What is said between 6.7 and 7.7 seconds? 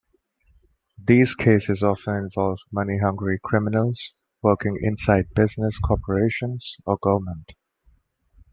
or government.